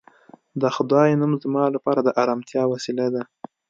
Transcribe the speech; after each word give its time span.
د 0.61 0.63
خدای 0.75 1.09
نوم 1.19 1.31
زما 1.43 1.63
لپاره 1.75 1.99
د 2.03 2.09
ارامتیا 2.21 2.63
وسیله 2.67 3.07
ده 3.13 3.23